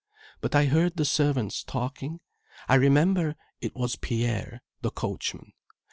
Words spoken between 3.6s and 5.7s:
was Pierre, the coachman.